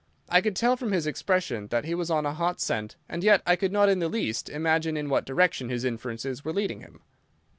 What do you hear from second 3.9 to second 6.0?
the least imagine in what direction his